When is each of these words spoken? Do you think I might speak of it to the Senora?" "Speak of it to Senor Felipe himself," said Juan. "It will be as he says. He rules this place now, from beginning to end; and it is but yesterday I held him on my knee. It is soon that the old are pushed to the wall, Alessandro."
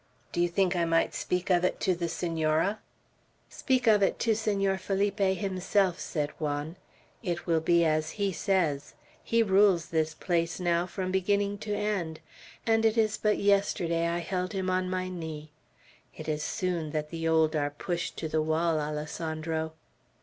Do 0.31 0.41
you 0.41 0.49
think 0.49 0.75
I 0.75 0.83
might 0.83 1.13
speak 1.13 1.51
of 1.51 1.63
it 1.63 1.79
to 1.81 1.93
the 1.93 2.09
Senora?" 2.09 2.79
"Speak 3.49 3.85
of 3.85 4.01
it 4.01 4.17
to 4.21 4.35
Senor 4.35 4.79
Felipe 4.79 5.19
himself," 5.19 5.99
said 5.99 6.31
Juan. 6.39 6.75
"It 7.21 7.45
will 7.45 7.59
be 7.59 7.85
as 7.85 8.09
he 8.17 8.31
says. 8.33 8.95
He 9.23 9.43
rules 9.43 9.89
this 9.89 10.15
place 10.15 10.59
now, 10.59 10.87
from 10.87 11.11
beginning 11.11 11.59
to 11.59 11.75
end; 11.75 12.19
and 12.65 12.83
it 12.83 12.97
is 12.97 13.15
but 13.15 13.37
yesterday 13.37 14.07
I 14.07 14.17
held 14.21 14.53
him 14.53 14.71
on 14.71 14.89
my 14.89 15.07
knee. 15.07 15.51
It 16.17 16.27
is 16.27 16.41
soon 16.41 16.89
that 16.93 17.11
the 17.11 17.27
old 17.27 17.55
are 17.55 17.69
pushed 17.69 18.17
to 18.17 18.27
the 18.27 18.41
wall, 18.41 18.79
Alessandro." 18.79 19.73